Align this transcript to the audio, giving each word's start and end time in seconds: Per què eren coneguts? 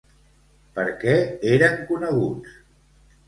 Per 0.77 0.85
què 1.03 1.13
eren 1.57 1.77
coneguts? 1.91 2.57